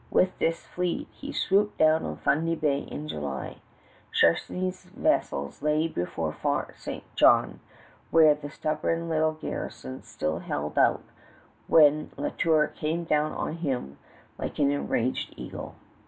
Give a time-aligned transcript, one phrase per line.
[0.09, 3.57] With this fleet he swooped down on Fundy Bay in July.
[4.11, 7.03] Charnisay's vessels lay before Fort St.
[7.15, 7.59] John,
[8.09, 11.03] where the stubborn little garrison still held out,
[11.67, 13.99] when La Tour came down on him
[14.39, 15.75] like an enraged eagle.